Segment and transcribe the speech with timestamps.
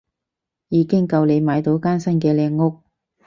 [0.69, 2.79] 已經夠你買到間新嘅靚屋